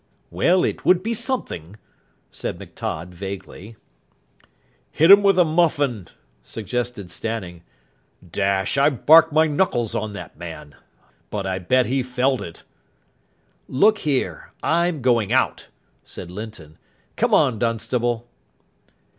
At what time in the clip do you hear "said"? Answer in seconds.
2.31-2.57, 16.03-16.31